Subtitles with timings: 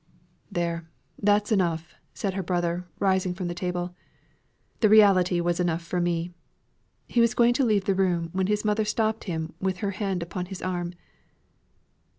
[0.51, 0.89] "There,
[1.21, 3.93] that's enough," said her brother, rising from the table.
[4.79, 6.31] "The reality was enough for me."
[7.05, 10.23] He was going to leave the room, when his mother stopped him with her hand
[10.23, 10.93] upon his arm.